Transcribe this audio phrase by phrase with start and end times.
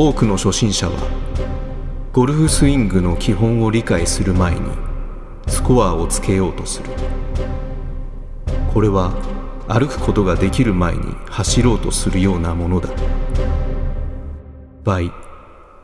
[0.00, 0.96] 多くの初心者は
[2.12, 4.60] ゴルフスイングの基本を理解する前に
[5.48, 6.90] スコアをつけようとする。
[8.72, 9.10] これは
[9.66, 12.90] 歩くことができる前に走ろうとするようなものだ。
[14.84, 15.10] by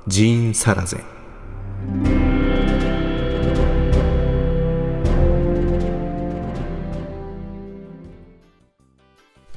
[0.07, 1.03] ジーン・サラゼン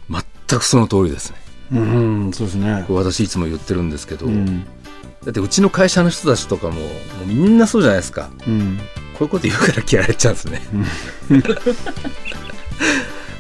[0.10, 1.47] 全くその通りですね。
[1.72, 2.86] うん、そうですね。
[2.90, 6.88] 私いつも言ってるんですけど、うん、だってうちの会社の人たちとかもも
[7.24, 8.30] うみんなそうじゃないですか。
[8.48, 8.78] うん、
[9.14, 10.62] こういうこと言うから嫌われちゃうんですね。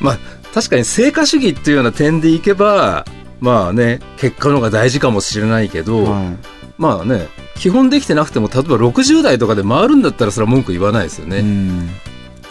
[0.02, 0.20] まあ
[0.54, 3.06] 確かに成果主義っていうような点でいけば
[3.40, 6.34] まあね結果の方が大事かもしれないけど、は
[6.78, 11.30] まあね基本できてなくても例えば60代とかで回るんだったらそれは文句言わないですよい。
[11.30, 11.40] ね。
[11.40, 11.94] うん、だ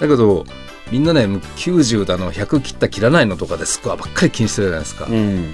[0.01, 0.45] けど
[0.91, 5.07] みんなね90だの100切った切らないのとかでスコアばっかり気にしてるじゃないですか。
[5.07, 5.53] うん、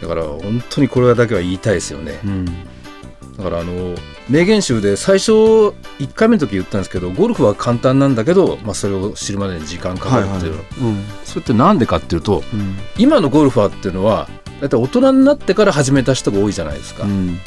[0.00, 2.20] だから本当にこれだけは言いたいですよね。
[2.24, 3.94] うん、だからあの
[4.28, 10.56] 名言集で最初1回目の時言ったんですけどゴルフは簡単なんだけど、まあ、それを知るまでに時間かかるっていう。
[10.56, 14.28] の、うん、それってなんでかっていうとうん、今のゴルファーっていうのは
[14.60, 17.42] 大体大人になってから始めた人が多いじゃないですか、うん、だ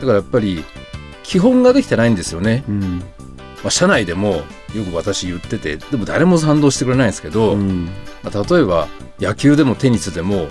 [0.00, 0.64] からやっぱり
[1.22, 2.98] 基本ができてないんですよね、うん、
[3.62, 4.42] まあ、社内でも
[4.74, 7.88] よく私言っててでも誰も賛同してくれないんですけど、うん、
[8.22, 8.88] まあ、例えば
[9.20, 10.48] 野球でもテニスでも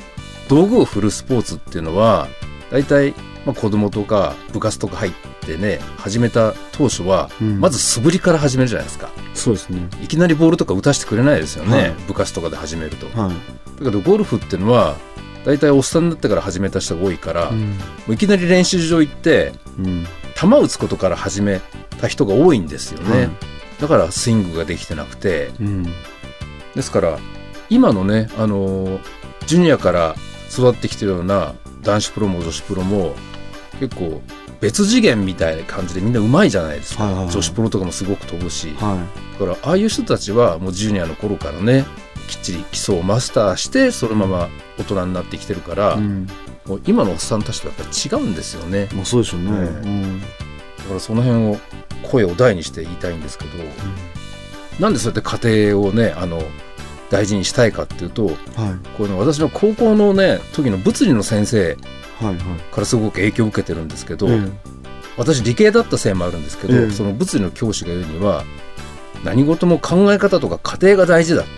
[0.47, 2.27] 道具を振るスポーツっていうのは
[2.71, 3.13] 大体
[3.45, 7.59] まあ子供とか部活とか入ってね始めた当初はうん。
[7.59, 9.09] まず素振りから始めるじゃないですか。
[9.33, 9.87] そうですね。
[10.01, 11.91] いきなりボールとか打たせてくれないですよね、はい。
[12.07, 13.07] 部活とかで始めると。
[13.07, 13.35] だはい。
[13.83, 14.95] けどゴルフっていうのは
[15.45, 17.77] 大体おっさんになってから始めた人が多いから、もうん、
[18.09, 21.61] ういきなり練習場行ってうん、球打つことから始め
[21.99, 23.29] た人が多いんですよね、はい。
[23.79, 25.51] だからスイングができてなくて。
[25.59, 25.83] うん、
[26.73, 27.19] ですから
[27.69, 28.99] 今のねあの
[29.45, 30.15] ジュニアから
[30.61, 33.13] 育ってきてるような男子プロも女子プロも
[33.79, 34.21] 結構
[34.61, 37.33] 別次元みたいな感じでみんなうまいじゃないですか、はいはいはい。
[37.33, 39.05] 女子プロとかもすごく飛ぶし、は
[39.39, 41.85] だからああいう人たちはもうジュニアの頃からね
[42.27, 44.49] きっちり基礎をマスターしてそのまま
[44.79, 45.97] 大人になってきてるから、い。
[45.97, 46.27] うん、
[46.65, 48.89] もう今のおっさんたちとやっぱり違うんですよね。
[48.93, 49.51] まあ、そうでしょうね。
[49.51, 49.57] ね。
[49.57, 50.27] うん、だ
[50.87, 51.57] からその辺を
[52.03, 53.51] 声を大にして言いたいんですけど、
[54.79, 56.41] なんでそうやって家庭をねあの
[57.15, 58.35] 大事にしたいかっていうとはい、
[58.97, 61.77] これね私の高校のね時の物理の先生
[62.19, 62.59] はい、はい。
[62.73, 64.49] からすごく影響を受けてるんですけど、え
[65.17, 66.91] 私理系だったせいもあるんですけど、ええ。
[66.91, 68.43] その物理の教師が言うには
[69.23, 71.49] 何事も考え方とか過程が大事だって。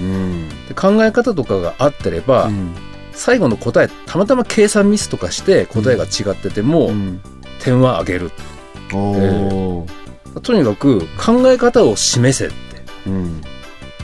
[0.00, 2.74] えうん、で考え方とかがあってれば、うん、
[3.12, 7.20] 最後の答えたまたま計算ミスとかして答えが違ってても、うん、
[7.60, 8.30] 点は上げる。
[8.92, 12.56] おー、とにかく考え方を示せって。
[13.06, 13.40] うん、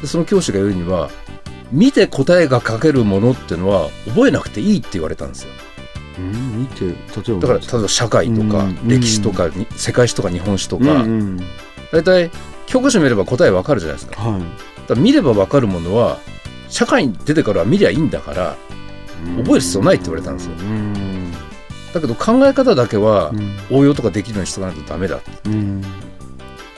[0.02, 1.10] でその教師が言うには
[1.70, 5.52] 見て答えが書けるものっていうのは覚えなくていいって言われたんですよ。
[6.18, 6.94] うん、見て、例え
[7.32, 7.40] ば。
[7.40, 11.40] だから例えば社会とかうん歴史とかに世界史とか日本史とうん、かうん、
[11.90, 12.30] 大体
[12.66, 14.16] 教科書見れば答えわかるじゃないですか。
[14.16, 14.44] だはか
[14.94, 16.18] ら見ればわかるものは
[16.68, 18.56] 社会に出てからは見りゃいいんだから
[19.38, 19.42] い。
[19.42, 20.52] 覚える必要ないって言われたんですよ。
[20.58, 21.32] うん、
[21.94, 25.82] だけど考え方だけはうん、応用とかできるようにしとかないとダメだうん、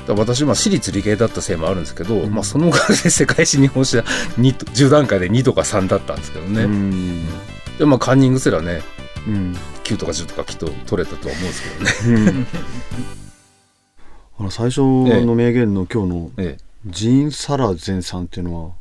[0.08, 2.34] 私は私立理系だったせいもあるんですけど、うん。
[2.34, 4.04] まあ、そのおかげで世界史日本史は
[4.38, 7.26] 2と10段階で2とか3だったんですけどね、うん、
[7.78, 8.82] でまあカンニングすらね
[9.26, 12.46] うん、9とか10とかきっと取れたとは思うんですけどね、うん。
[14.38, 18.72] あの最初の名言の今日のええ、ジーン・サラゼンさんっていうのは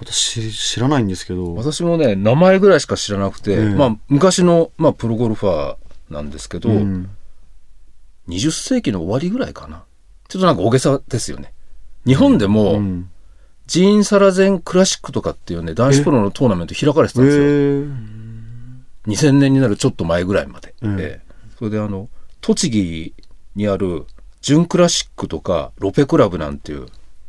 [0.00, 3.64] 私知らないんですけど私もね名前ぐらいしか知らなくて、ええ。
[3.66, 7.10] まあ、昔の、まあ、プロゴルファーなんですけど、うん。
[8.28, 9.84] 20世紀の終わりぐらいかな
[10.32, 11.52] ちょっとなんか大げさですよね。
[12.06, 13.10] 日本でも、うん。
[13.66, 17.94] ジーン・サラゼンクラシックとかっていうね男子プロのトーナメント開かれてえたんですよ、ー。
[19.08, 20.98] 2000年になるちょっと前ぐらいまで、うん。
[20.98, 21.20] ええ。
[21.58, 22.08] それであの
[22.40, 23.14] 栃木
[23.56, 24.06] にある
[24.40, 26.86] 準クラシックとかロペクラブなんていう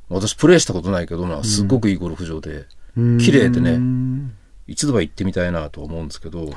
[0.07, 3.18] 私プレーしたことないけどなすっごくいいゴルフ場で、うん。
[3.18, 4.33] 綺麗でねうん
[4.66, 6.54] 一度は行ってみたいなと思うんですけど、はい。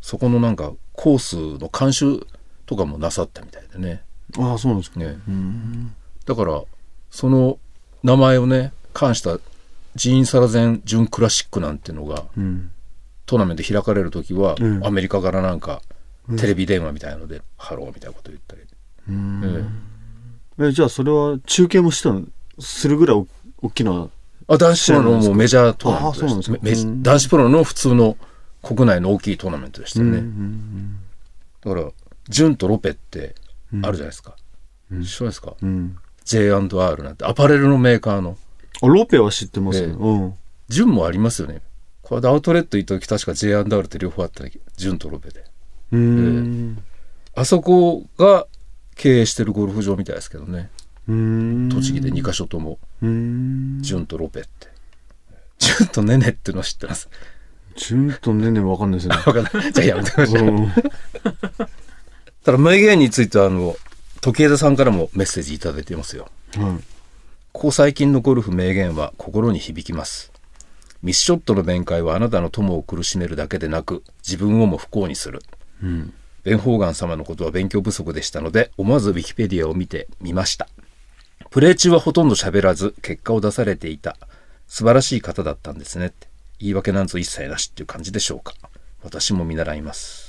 [0.00, 2.26] そこのなんかコースの監修
[2.66, 4.02] とかもなさったみたいでね
[4.38, 5.00] ああそうなんですか。
[5.00, 5.16] ね。
[5.28, 5.94] うん。
[6.26, 6.62] だから
[7.10, 7.58] その
[8.02, 9.38] 名前をね冠した
[9.94, 12.70] ジーン・サラゼンジュンクラシックなんていうのがうん。
[13.26, 14.86] トーナメント開かれる時は、うん。
[14.86, 15.80] アメリカからなんか
[16.38, 18.62] テレビ電話みたいなので、ハローみたいなこと言ったり、
[19.08, 19.66] うん。
[20.58, 20.68] ええ。
[20.68, 22.24] えじゃあそれは中継もしたの
[22.58, 23.26] するぐらいお
[23.62, 24.08] 大きな
[24.46, 26.58] あ男子プロのもうメジャートーナメントですか。
[26.62, 27.02] メメジうん。
[27.02, 28.16] 男子プロの普通の
[28.62, 30.98] 国内の大きいトーナメントでしたよね、うん。
[31.64, 31.90] だから
[32.28, 33.34] ジュンとロペって
[33.82, 34.36] あるじゃないですか、
[34.92, 38.36] うん一緒ですか、うん J&R なんてアパレルのメーカーの
[38.82, 39.78] あロペは知ってます？
[39.82, 40.34] よ、ええうん
[40.68, 41.60] ジュンもありますよね
[42.02, 45.44] これでアウトレット行った時確か J&R って両方あったらジュンとロペで
[45.92, 46.82] ううーん。
[47.36, 48.46] あそこが
[48.94, 50.70] 経営してるゴルフ場みたいですけどね。
[51.06, 53.82] 栃木で2カ所とも、うーん。
[53.82, 54.68] ジュンとロペって。
[55.58, 57.08] ジュンとネネっての知ってます？
[57.76, 59.16] 順とねねわかんないですね。
[59.20, 59.72] わかんない。
[59.72, 61.68] じゃあやめてください。
[62.44, 63.74] うんただ名言についてはあの、
[64.20, 66.28] 時枝さんからもメッセージいただいていますよ。
[66.56, 66.84] はい。
[67.52, 70.30] ここ最近のゴルフ名言は心に響きます。
[71.02, 75.40] ミスショットの弁解はあなたの友を苦しめるだけでなく、自分をも不幸にする。
[75.82, 76.12] うん。
[76.42, 80.68] ベン・ホーガン様のことは勉強不足でしたので、思わずウィキペディアを見てみました。
[81.48, 84.18] プレー中はほとんど喋らず、結果を出されていた。
[84.66, 86.28] 素晴らしい方だったんですねって。
[86.58, 88.54] 言い訳なんぞ一切なしっていう感じでしょうか。
[89.02, 90.23] 私も見習います。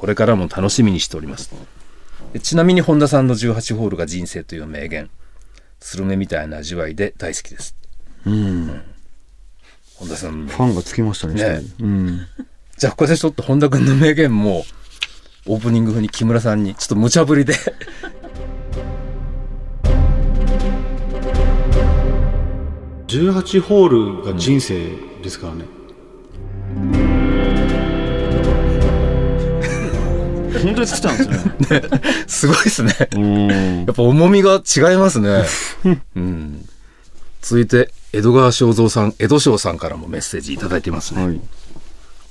[0.00, 1.54] これからも楽しみにしております。
[2.32, 5.10] でちなみに本田さんの18ホールが人生という名言。
[5.78, 7.76] スルメみたいな味わいで大好きです。
[8.24, 8.82] うん。
[9.96, 11.34] 本田さんファンがつきましたね。
[11.34, 12.20] ねうん。
[12.78, 14.64] じゃあここでちょっと本田君の名言も
[15.46, 17.52] オープニング風に木村さんにちょっと無茶ぶりで
[23.06, 26.99] 18ホールが人生ですからね。
[30.62, 31.90] 本当に作ったんですね。
[32.26, 32.94] すごいですね。
[33.12, 35.44] うんやっぱ重みが違いますね。
[36.16, 36.68] うん、
[37.42, 41.24] 続いて江戸川正蔵さん江戸翔さんからもメッセージいただいてますね。
[41.26, 41.40] はい。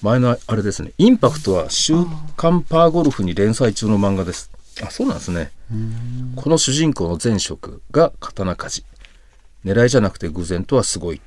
[0.01, 1.93] 前のあれですねインパクトは週
[2.37, 4.51] 刊パーゴルフに連載中の漫画です。
[4.81, 5.51] あそうなんですね。
[6.35, 8.83] この主人公の前職が刀鍛
[9.63, 11.21] 冶狙いじゃなくて偶然とはすごい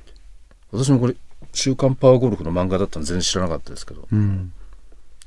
[0.71, 1.15] 私もこれ
[1.53, 4.51] 週刊パワーゴルフの漫画だったの全然知らなかったですけどうん。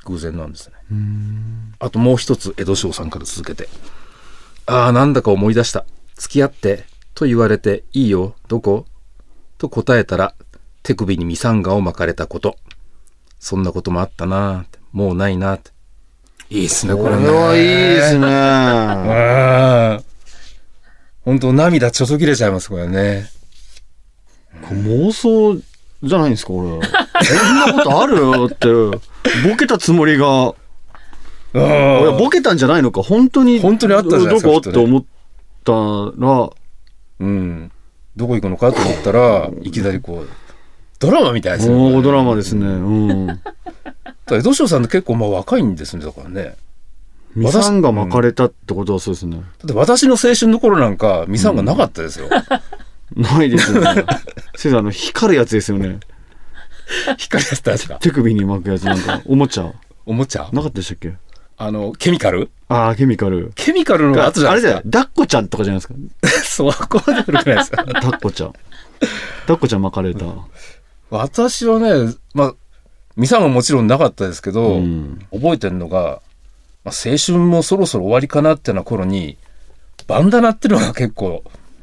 [0.04, 0.75] 偶然なんですね
[1.78, 3.68] あともう一つ江戸翔さんから続けて。
[4.66, 5.84] ああなんだか思い出した。
[6.16, 6.84] 付き合って
[7.14, 8.86] と言われていいよどこ？
[9.58, 10.34] と答えたら
[10.82, 12.56] 手首にミサンガを巻かれたこと。
[13.38, 15.70] そんなこともあったなもうないなーって。
[16.48, 20.04] いいっすねここれれねはいいですね。
[21.24, 23.28] 本当涙ちょそ切れちゃいます、これね。
[24.62, 25.60] これ妄想
[26.02, 26.86] じゃないんですか、これ。
[27.26, 28.16] そんなことある？
[28.16, 28.68] よって。
[29.48, 30.54] ボケたつもりが、
[31.54, 33.60] いやボケたんじゃないのか、本当に。
[33.60, 34.68] 本当にあったじゃないですかどこ？
[34.70, 35.04] って思っ
[35.64, 35.72] た
[36.18, 36.50] ら、
[37.20, 37.72] うん。
[38.16, 40.28] どこ行くのかと思ったら、いきなりこう、
[40.98, 41.76] ドラマみたいですよ。
[41.76, 42.66] 大ドラマですね。
[42.66, 42.70] う
[43.24, 43.26] ん。
[43.26, 43.42] だか
[44.28, 46.56] ら江戸翔さんって結構まあ若いんですね、だからね。
[47.34, 49.36] ミサンが巻かれたってことはそうですね。
[49.36, 52.28] だって私の青春の頃なんか、ミサンがなかったですよ。
[53.14, 54.04] ないですよね。
[54.56, 56.00] 先生、あの、光るやつですよね。
[57.18, 57.98] 光りやつ確か。
[58.00, 59.70] 手首に巻くやつなんか、おもちゃ。
[60.06, 60.48] おもちゃ？
[60.52, 61.14] なかったでしたっけ？
[61.58, 62.50] あの、ケミカル？
[62.68, 63.52] ああ、ケミカル。
[63.54, 64.76] ケミカルのが後じゃないですか。
[64.78, 65.94] あれだよ、ダッコちゃんとかじゃないですか？
[66.44, 67.84] そこまで古くないですか。
[67.88, 68.52] ダッコちゃん。
[69.46, 70.24] ダッコちゃん巻かれた。
[71.10, 72.54] 私はね、まあ、
[73.16, 76.20] ミサンはもちろんなかったですけど、うん覚えてるのが、
[76.84, 79.36] まあ、青春もそろそろ終わりかなってな頃に、
[80.06, 81.42] バンダナっていうのが結構、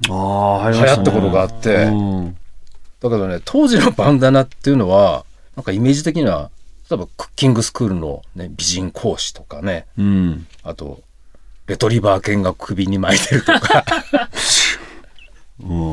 [0.10, 2.38] ああ、流流行った頃があってうん。
[3.00, 6.50] だけどね、当時のバンダナっていうのは、なんかイメージ的には、
[6.94, 10.48] 例えばクッキングスクールの、ね、美人講師とかね、うん。
[10.62, 11.02] あと、
[11.66, 13.84] レトリバー犬が首に巻いてるとか、
[15.60, 15.92] うん。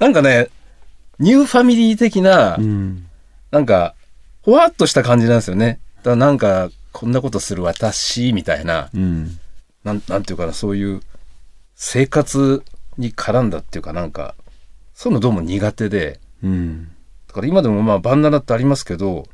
[0.00, 0.48] なんかね、
[1.20, 3.06] ニューファミリー的な、うん。
[3.52, 3.94] なんか、
[4.42, 5.78] ほわっとした感じなんですよね。
[5.98, 9.38] だからなんか、こんなことする私、みたいな、うん。
[9.84, 11.02] なん、なんていうかな、そういう
[11.76, 12.64] 生活
[12.98, 14.34] に絡んだっていうかなんか、
[14.92, 16.90] そういうのどうも苦手で、うん。
[17.28, 19.28] だから今でもまあバンダナってありますけど、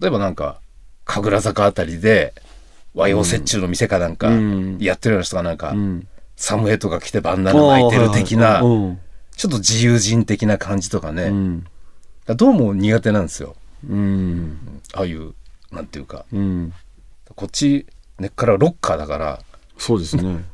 [0.00, 0.60] 例えばなんか、
[1.04, 2.34] 神楽坂あたりで、
[2.94, 6.06] 和洋折衷の店かなんかうん、やってるような人がなんか、うん。
[6.36, 11.30] サムエとか着てバンダナ巻いてる的な、ちょっと自由人的な感じとかね、
[12.26, 13.54] からどうも苦手なんですよ。
[13.88, 14.80] うん。
[14.94, 15.34] ああいう、
[15.70, 16.72] なんていうか、うん。
[17.34, 17.86] こっち、
[18.18, 19.40] 根っからロッカーだから、
[19.78, 20.44] そうですね。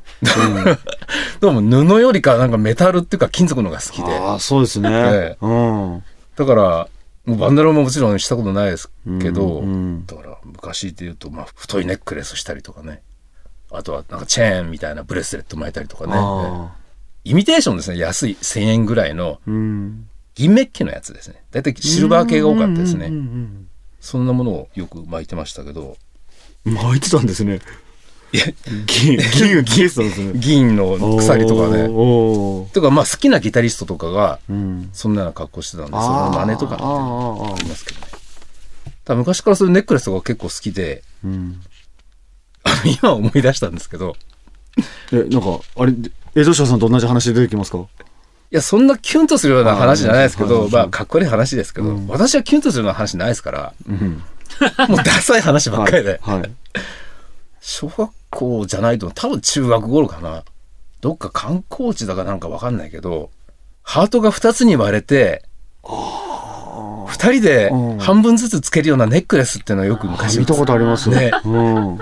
[1.39, 4.17] どうも布よりかなんかメタルっていうか金属のが好きで。
[4.17, 4.89] ああ、そうですね。
[4.91, 6.03] ええうん。
[6.35, 6.87] だから、
[7.25, 8.89] もうバンダナももちろんしたことないです
[9.21, 13.01] けど、うんだから昔で言うと、まあ、太いネックレスしたりとかね。
[13.71, 16.71] あとはなんかチェーンみたいなブレスレット巻いたりとかね。
[17.23, 17.97] イミテーションですね。
[17.99, 20.09] 安い1000円ぐらいのうん。
[20.33, 21.43] 銀メッキのやつですね。
[21.51, 23.07] だいたいシルバー系が多かったですね。
[23.07, 23.65] うんうん
[23.99, 25.97] そんなものをよく巻いてましたけど、
[26.65, 27.59] うん巻いてたんですね。
[28.31, 28.45] いや
[28.85, 30.31] 銀、銀が消えてたんですね。
[30.35, 31.87] 銀の鎖とかね。
[32.73, 34.89] とかまあ好きなギタリストとかがうん。
[34.93, 38.07] そんなような格好してたんで、その真似とかねありますけどね。
[39.05, 41.61] ただ昔からそういうネックレスとか結構好きで、うん。
[43.01, 44.15] 今思い出したんですけど、
[45.11, 45.93] え、なんか、あれ、
[46.35, 47.79] 江戸翔さんと同じ話で出てきますか？
[47.79, 47.85] い
[48.51, 54.21] や、そんなキュンとするような話じゃないですけど、あーまあ、かっこいい話ですけど、うん私はキュンとするような話ないですから、うん。
[54.87, 56.19] もうダサい話ばっかりで。
[56.21, 56.51] はい。
[57.61, 60.43] 小学校じゃないと、多分中学頃かな。
[61.01, 63.31] どっか観光地だかなんかわかんないけど、
[63.83, 65.43] ハートが2つに割れて、
[65.83, 71.31] 二人で半分ずつつけるようなネックレスっていうのはよく昔見たことありますね。
[71.43, 71.97] うん。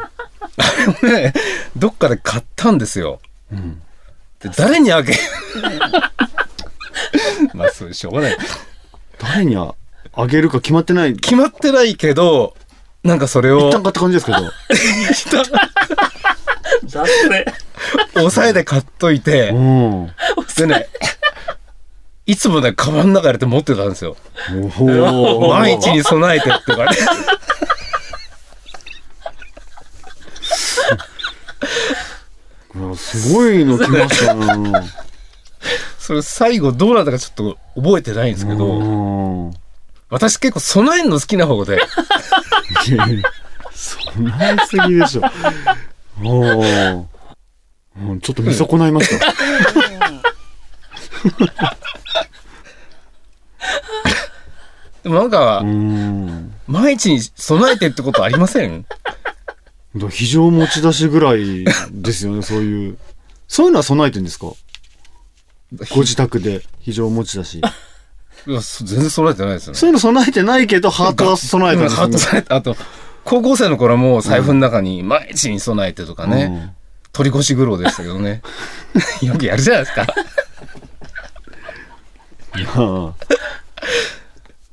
[1.03, 1.33] ね、
[1.75, 3.19] どっかで買ったんですよ。
[3.51, 3.81] うん。
[4.39, 5.13] で誰にあげ
[7.53, 8.37] まあそうしょうがない。
[9.19, 9.73] 誰にあ
[10.13, 11.15] あげるか決まってない。
[11.15, 12.55] 決まってないけど、
[13.03, 14.37] なんかそれを一旦買った感じですけど。
[16.91, 17.53] だって。
[18.15, 20.11] 抑えで買っといて、うん。
[20.57, 20.87] でね、
[22.25, 24.17] いつもね、カバンの中入れて持ってたんですよ。
[24.49, 26.97] 万一に備えてってかね。
[32.75, 34.87] うんすごいの来ましたね。
[35.97, 39.53] それ最後どうなったかちょっと覚えてないんですけど、うん。
[40.09, 41.79] 私結構備えるの好きな方で、
[43.73, 45.21] 備えすぎでしょ。
[46.21, 49.33] うんちょっと見損ないました。
[55.03, 56.53] でもなんかう、ん。
[56.67, 58.85] 万一に備えてってことありません？
[60.09, 62.97] 非常持ち出しぐらいですよね、そういう。
[63.47, 64.47] そういうのは備えてんですか？
[65.93, 67.61] ご自宅で非常持ち出し。
[68.45, 69.79] いやそ全然備えてないですよね。
[69.79, 72.19] そういうの備えてないけど、ハートは備えてるんですハートね。
[72.19, 72.75] 備えて、あと、
[73.29, 76.73] 高校生の頃はもう財布の中に万一に備えてとかね、
[77.11, 78.41] 取り越し苦労でしたけどね。
[79.21, 80.07] よくやるじゃないですか。
[82.77, 83.13] うん。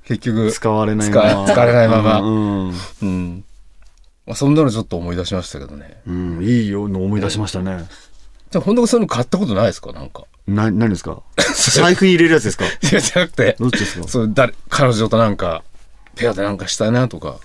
[0.05, 0.53] 結局。
[0.53, 1.45] 使われないまま。
[1.47, 2.75] 使使われないままうん。
[3.03, 3.45] うん。
[4.25, 5.99] まあ、そんなのちょっと思い出しましたけどね。
[6.07, 7.85] うん、いいよの思い出しましたね。
[8.53, 9.93] じゃあ、本当にそういうの買ったことないですか？
[9.93, 10.23] なんか。
[10.47, 11.23] な、何ですか？
[11.75, 12.67] 財布に入れるやつですか？
[12.67, 14.07] いや、じゃなくて、どっちですか？
[14.07, 15.65] そう、誰、彼女となんか、
[16.15, 17.39] ペアでなんかしたいなとか。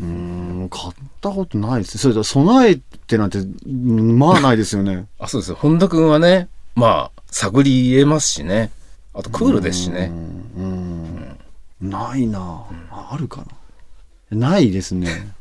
[0.00, 1.98] うーん、買ったことないです。
[1.98, 2.76] それだ、備え
[3.06, 5.06] てなんて、うんまあないですよね。
[5.20, 5.58] あ、そうですよ。
[5.60, 8.70] 本田君はね、まあ、探り入れますしね。
[9.12, 10.10] あと、クールですしね。
[10.56, 11.36] うん。
[11.80, 13.44] ないなああるか
[14.30, 15.32] なないですね。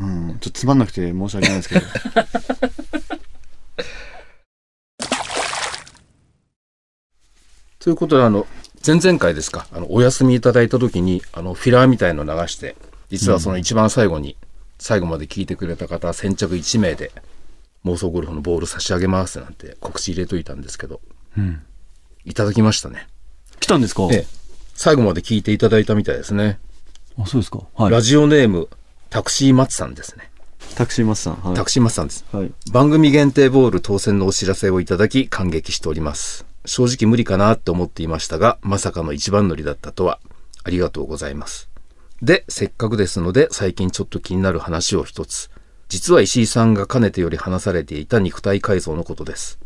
[0.00, 0.38] うん。
[0.40, 1.86] ちょっとつまんなくて申し訳ないですけど。
[7.80, 8.46] ということで、あの、
[8.86, 12.76] 前々回ですか、あの、お休みいただいた時に、あの、フィラーみたいの流して、
[13.08, 14.36] 実はその一番最後に、
[14.78, 17.12] 最後まで聞いてくれた方、先着1名で、
[17.84, 21.00] 妄想ゴルフのボール差し上げますなんて告知入れといたんですけど、
[21.36, 21.62] うん。
[22.24, 23.08] いただきましたね。
[23.60, 24.08] 来たんですか？
[24.12, 24.26] ええ。
[24.74, 26.58] 最後まで聞いていただいたみたいですね。
[27.18, 28.68] あ、そうですかはラジオネーム、
[29.10, 30.30] タクシー松さんですね。
[30.74, 31.36] タクシーマスさん。
[31.36, 31.54] はい。
[31.56, 32.24] タクシー松さんです。
[32.30, 32.52] はい。
[32.70, 36.44] 番組限定ボール当選のお知らせをいただき感激しております。
[36.66, 40.20] 正直無理かなって思っていましたが、まさかの一番乗りだったとは、
[40.64, 41.67] ありがとうございます。
[42.22, 45.50] で、せっかくですので、最近ちょっと気になる話を一つ。
[45.88, 49.60] 実は石井さんがかねてより話されていた肉体改造のことです。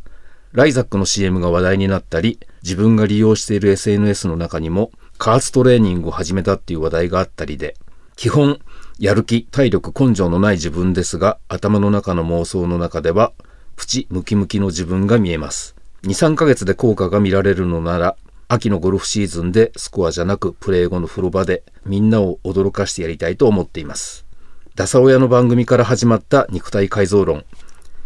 [0.53, 7.75] ライザックの CM が話題になったり、自分が利用している SNS の中にも、加圧トレーニングを始めたっていう話題があったりで、
[8.17, 8.61] 基本、
[8.99, 13.33] やる気、体力、根性のない自分ですが、頭の中の妄想の中では、
[13.77, 15.75] プチムキムキの自分が見えます。
[16.05, 18.17] 2、3ヶ月で効果が見られるのなら、
[18.49, 24.27] 秋のゴルフシーズンでスコアじゃなくプレー後の風呂場でみんなを驚かしてやりたいと思っています。
[24.75, 27.45] ダサ親の番組から始まった肉体改造論。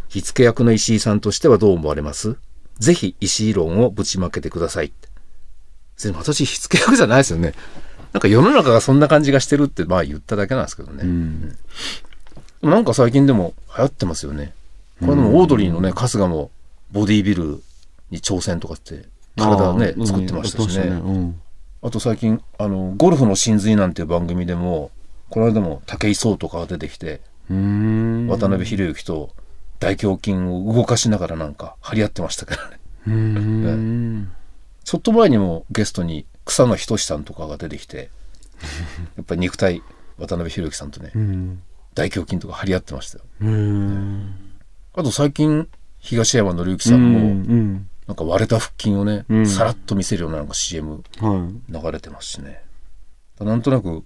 [0.08, 2.36] 火付け役の石井さんとしてはどう思われます？
[2.78, 4.92] ぜひ石井論をぶちまけてください。
[6.14, 7.54] 私火付け役じゃないですよね。
[8.12, 11.02] なんか世の中がそんな感じがしてるってまあ言っただけなんですけどね。
[11.02, 11.58] うん。
[12.62, 14.54] なんか最近でも流行ってますよね。
[15.00, 16.50] これでもオードリーのね、春日も
[16.92, 17.62] ボディービル
[18.10, 19.04] に挑戦とかって
[19.36, 21.34] 体ね、作ってましたしね。
[21.82, 24.90] あと最近、あの、ゴルフの真髄なんていう番組でも、
[25.30, 27.20] この間も武井壮とかが出てきて。
[27.48, 29.30] 渡辺裕之と
[29.78, 32.78] 大胸筋を動かしながらなんか張り合ってましたからね。
[33.06, 34.32] うーん。
[34.82, 38.10] ちょっと前にもゲストに草野仁さんとかが出てきて、
[39.16, 39.82] やっぱり肉体、
[40.18, 41.62] 渡辺裕之さんとねう、ん。
[41.94, 43.24] 大胸筋とか張り合ってましたよ。
[43.42, 44.34] うーん。
[44.94, 47.88] あと最近、東山紀之さんも、うん。
[48.06, 51.72] なんか割れた腹筋をね、うんさらっと見せるようななんか CM はい。
[51.72, 52.62] 流れてますしね。
[53.40, 54.04] なんとなく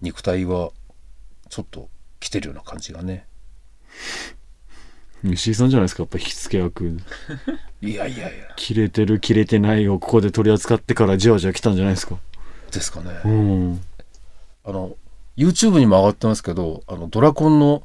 [0.00, 0.70] 肉体は
[1.48, 3.26] ちょっと来てるような感じがね。
[5.24, 6.98] 石井さんじゃないですか、やっぱ火付け役。
[7.80, 12.18] いやいやいや、切れてる、切れてないをここで取り扱ってからじわじわ来たんじゃないですか。
[12.72, 13.20] ですかね。
[13.24, 13.84] うん。
[14.64, 14.96] あの、
[15.36, 17.84] YouTube にも上がってますけど、あの、ドラコンの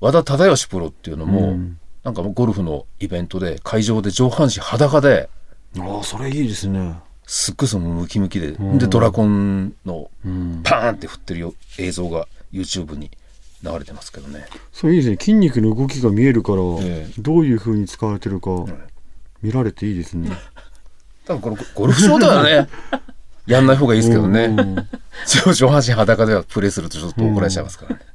[0.00, 5.28] 和田忠義プロっていうのも、うんなんかもうゴルフのイベントで会場で上半身裸で、
[5.78, 6.94] ああ、それいいですね。
[7.26, 10.60] すっごいそのムキムキで、うんで、ドラコンのうん。
[10.62, 13.10] パーンって振ってるよ映像が YouTube に
[13.62, 14.46] 流れてますけどね。
[14.72, 15.16] そういいですね。
[15.18, 18.50] 筋肉の動きが見えるから、ええどういう風に使われてるか、
[19.42, 20.30] 見られていいですね。
[21.26, 22.68] 多分これゴルフ場ではね、
[23.46, 24.44] やんない方がいいですけどね。
[24.44, 24.88] うん
[25.26, 28.00] 上上半身裸ではプレイするとちょっと怒られちゃいますからね。
[28.00, 28.13] でも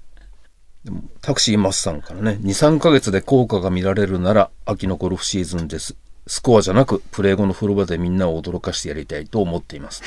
[1.21, 5.95] タクシーマスさんからね、2、3ヶ月で効果が見られるなら秋のゴルフシーズンです。
[6.27, 10.03] スコアじゃなくプレー後の風呂場でみんなを驚かしてやりたいと思っています。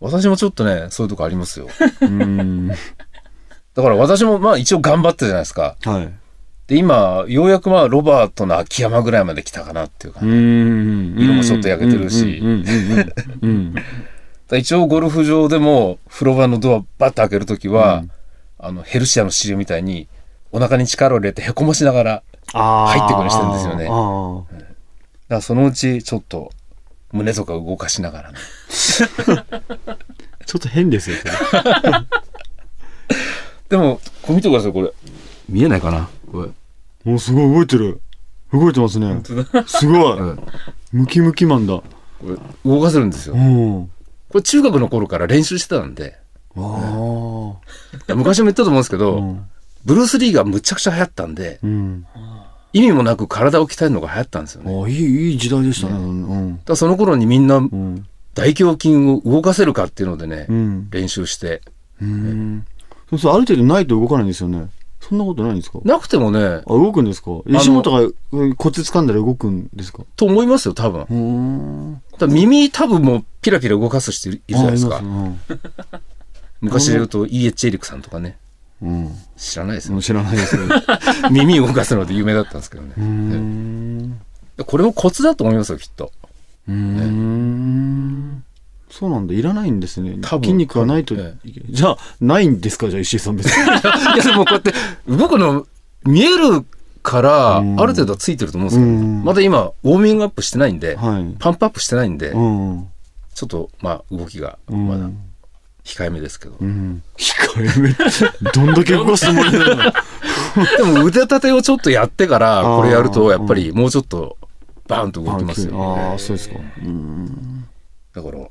[0.00, 1.68] 私もちょっとね、そういうとこありますよ。
[2.02, 2.68] うん。
[2.68, 2.74] だ
[3.82, 5.76] から私もまあ一応頑張ったじゃないですか。
[5.82, 6.12] はい。
[6.66, 11.18] で、今、ようやくまあロバートの秋山ぐらいまで来たかなっていうか、うねん。
[11.18, 12.42] 色もちょっと焼けてるし。
[14.52, 18.04] 一応ゴルフ場でも風呂場のドアバッと開けるときは、
[18.58, 20.08] あのヘルシアの CM みたいに
[20.52, 22.22] お腹に力を入れてへこましながら
[22.52, 24.74] 入ってくるしてるんですよねあーだか
[25.28, 26.50] らそのうちちょっと
[27.12, 28.38] 胸とか動かしながらね
[30.46, 31.32] ちょっと変ですよ、それ。
[33.68, 34.92] でもこれ見てくださいこれ
[35.48, 36.08] 見えないかな？
[36.30, 36.42] こ
[37.04, 38.00] れおすごい動いてる。
[38.52, 39.20] 動いてますね。
[39.66, 40.18] すごい。
[40.18, 40.40] うん
[40.92, 41.74] ムキムキマンだ。
[41.74, 41.84] こ
[42.28, 43.90] れ動かせるんですようん。
[44.28, 46.16] これ中学の頃から練習してたんで
[46.56, 49.46] 昔も言ったと思うんですけど、うん。
[49.84, 52.06] ブルース・リーがむちゃくちゃ流行ったんでうん。
[52.72, 55.94] 意味もなく体を鍛えるのが流行ったんですよねああ、いい、いい時代でしたね。
[55.94, 56.60] うん。
[56.66, 58.06] らその頃にみんなうん。
[58.34, 60.90] 大胸筋を動かせるかっていうのでね、うん。
[60.90, 61.62] 練習して
[62.02, 62.66] うん。
[63.10, 64.68] そうそう、ある程度ないと動かないんですよね。
[65.00, 65.78] そんなことないんですか？
[65.84, 67.30] なくてもねあ、動くんですか？
[67.46, 68.00] 石本が
[68.32, 70.02] うんコツ掴んだら動くんですか？
[70.16, 72.02] と思いますよ多分うーん。
[72.18, 75.54] だ耳多分もうピラピラ動かす人いるじゃないですかあいます
[76.60, 77.66] 昔で言うと E.H.
[77.68, 78.36] エリックさんとかね
[78.82, 79.10] うん。
[79.36, 80.00] 知らないですようん。
[80.00, 80.74] 知らないですけど。
[80.74, 80.82] う
[81.30, 84.20] 耳動かすので有名だったんですけどねーん。
[84.64, 86.12] これもコツだと思いますよきっと
[86.68, 88.44] うーん。
[88.90, 89.34] そうなんだ。
[89.34, 90.16] いらないんですね。
[90.42, 91.50] 筋肉がないと多分え。
[91.70, 92.88] じゃあ、ないんですか？
[92.88, 93.52] じゃあ、石井さん別に。
[94.14, 94.72] いやでもこうやって
[95.08, 95.66] 動くの
[96.04, 96.64] 見える
[97.02, 101.36] からあうんる程度はついてると思うんですけど、うんまだ今ウォーミングアップしてないんで、はい。
[101.38, 102.86] パンプアップしてないんで、うん。
[103.34, 105.10] ちょっとまあ動きがうんまだ
[105.86, 107.02] 控えめですけど、うん。
[107.16, 108.50] 控えめ。
[108.52, 109.92] どんだけ動かすつもりだよ。
[110.78, 114.36] でも腕立てをちょっとやってからこれやるとやっぱりもうちょっと
[114.88, 116.56] バーンと動きますよ、ああ、そうですか。
[116.58, 117.68] うん。
[118.12, 118.48] だから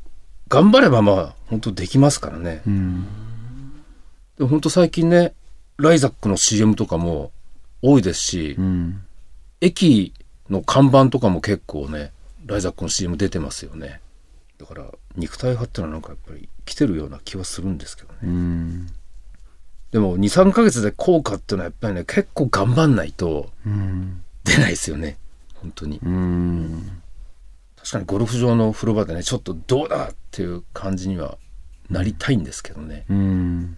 [0.48, 3.06] 頑張ればまあ本当できますからねうん。
[4.38, 5.34] でも本当最近ね
[5.78, 7.32] ライザックの CM とかも
[7.82, 9.02] 多いですし、うん。
[9.60, 10.14] 駅
[10.50, 12.12] の看板とかも結構ね
[12.46, 14.00] ライザックの CM 出てますよね
[14.58, 14.86] だから
[15.18, 18.88] 肉体派ってのはなんかやっぱり来てるような気はするんですけどねうん。
[19.92, 24.22] でも23ヶ月で効果っていうのはやっぱりね結構頑張んないとうん。
[24.44, 25.18] 出ないですよね
[25.56, 27.02] 本当にうん。
[27.78, 31.38] 確かにゴルフ場の風呂場でねちょっとどうだっていう感じには
[31.90, 33.78] なりたいんですけどねうん。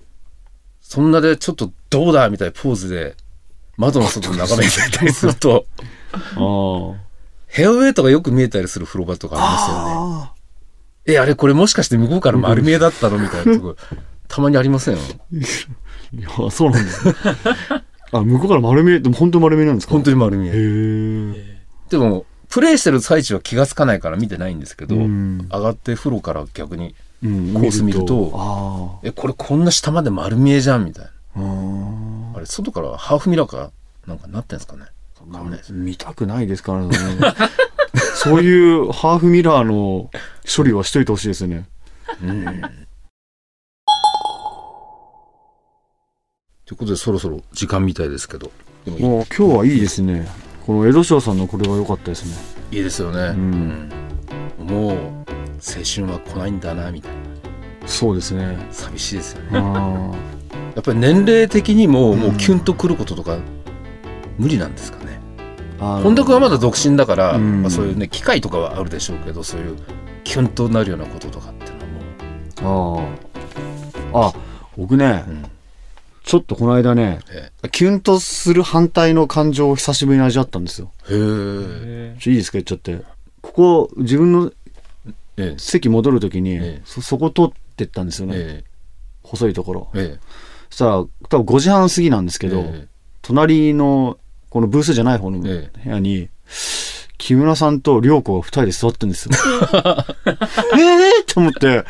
[0.81, 3.15] そんなでちょっとどうだみたいなポーズで
[3.75, 5.65] 窓の外を眺めてたりすると。
[7.47, 9.93] ヘアウェイとかよく見えたりする風呂場とかありますよね
[10.25, 10.33] あ
[11.07, 13.75] えあれこれもしかして向こうから丸見えだったのみたいなとこ
[14.27, 14.95] たまにありません？
[14.95, 14.97] あ。
[14.99, 17.13] いや、そうなんですね。
[18.11, 19.93] あ、向こうから丸見え、でも本当に丸見えなんですか？
[19.93, 21.61] 本当に丸見へええ。
[21.89, 31.11] でもプレイしてる最中は気がつかないから見てないんですけど、うん上がって風呂から逆にうんコース見るとあえこれこんな下まで丸見えじゃんみたいな
[32.35, 32.39] あ。
[32.39, 33.71] れ外からハーフミラーか
[34.05, 34.83] なんかなってんですかね？
[35.29, 35.75] わかんないですあ。
[35.75, 36.89] 見たくないですからね。
[38.27, 40.09] そういうハーフミラーの
[40.55, 41.65] 処理はしといてほしいですね。
[46.65, 48.51] ということでそろそろ時間みたいですけど
[48.83, 50.27] でももう今日はいいですね。
[50.65, 52.35] この江戸翔さんのこれは良かったですね。
[52.71, 53.89] いいですよね、ん
[54.59, 58.57] うんもう青春は来ないんだなみたいなそうですね。
[58.71, 60.11] 寂しいですよねあ
[60.75, 63.37] やっぱり年齢的にもうんもうキュンとくることとか
[64.37, 65.05] 無理なんですかね？
[65.05, 65.06] あ。
[65.79, 67.61] 本田君はまだ独身だから、うん。
[67.61, 69.77] まあ、そういうね機会とかはあるでしょうけどそういう
[70.23, 71.75] キュンとなるようなこととかってい
[72.59, 73.17] うのはも
[74.13, 74.27] ああ。
[74.27, 74.33] あ、
[74.75, 75.45] 僕ねう、、うん。
[76.23, 80.91] ちょっとこの間ね、えキュンとする反対の感情を久しぶりに味わったんですよ。
[81.09, 83.01] えへえいいですか言っちゃって。
[83.41, 84.51] ここ、自分の
[85.37, 85.55] ええ。
[85.57, 86.81] 席戻るときに、ええ。
[86.83, 88.33] そ、そこ通ってったんですよね。
[88.37, 88.63] え
[89.23, 89.89] 細いところ。
[89.93, 90.19] ええ。
[90.69, 92.87] そしたら、多分5時半過ぎなんですけど、え。
[93.21, 94.17] 隣の、
[94.57, 95.87] このブースじゃない方の部え。
[95.87, 96.29] 屋に、
[97.19, 99.35] 木村さんと涼子が二人で座ってるんですよ。
[100.75, 101.85] ええと思って、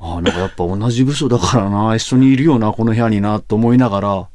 [0.00, 4.26] ああ、なんかやっぱ同じ部署だからな、一緒にいるよな、この部屋にな、と思いながら、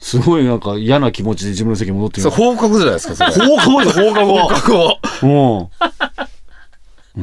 [0.00, 3.46] すごいなんか嫌な気持ちで自分の席に戻ってそう放課後じゃないですかそれ。
[3.46, 4.38] 放課後です、放課後。
[4.38, 5.68] 放課後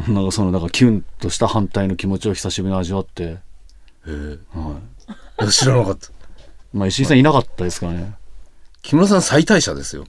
[0.07, 0.13] うん。
[0.15, 3.39] なんかその、なんかキュンとした反対の気持ちを久しぶりに味わって、
[4.07, 4.79] えは
[5.41, 6.07] え知らなかった。
[6.73, 8.13] まあ、石井さんいなかったですからね。
[8.85, 10.05] 木村さん最大者ですよ。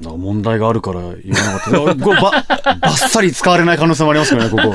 [0.00, 2.04] だから問題があるから言わなかった。
[2.04, 2.30] これば、
[2.80, 4.74] ばっさり使われない可能性もありますからね、ここ。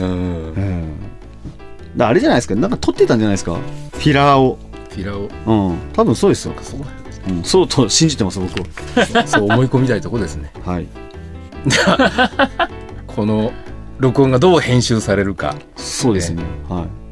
[0.00, 0.08] うん。
[0.08, 0.96] うん。
[1.96, 2.56] だあれじゃないですか。
[2.56, 3.54] なんか撮ってたんじゃないですか。
[3.54, 4.58] フィラーを。
[4.90, 5.78] フィラを、うん。
[5.92, 6.54] 多分そうですよ。
[6.60, 6.80] そう
[7.28, 7.44] うん。
[7.44, 9.26] そうと信じてます、僕は。
[9.28, 10.50] そう思い込みたいとこですね。
[10.64, 10.88] はい。
[13.06, 13.52] この
[13.98, 15.54] 録音がどう編集されるか。
[15.76, 16.42] そうですね。
[16.68, 17.07] はい。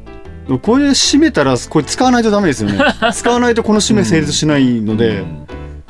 [0.61, 2.79] これ閉めたら、これ使わないとダメですよね。
[3.13, 5.47] 使わないとこの締め成立しないので、うん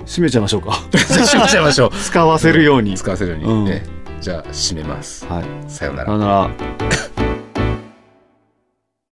[0.08, 0.82] 閉めちゃいましょうか。
[0.90, 1.92] じゃあしましょうましょう。
[2.02, 2.96] 使わせるように。
[2.96, 3.46] 使わせるように。
[3.46, 3.84] うんね
[4.22, 5.28] じゃあ、締めます。
[5.30, 5.44] はい。
[5.68, 6.18] さようならさよ。
[6.18, 6.50] なら。